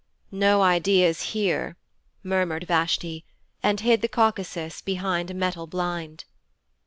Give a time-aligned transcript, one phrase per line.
[0.31, 1.77] 'No ideas here,'
[2.23, 3.23] murmured Vashti,
[3.61, 6.25] and hid the Caucasus behind a metal blind.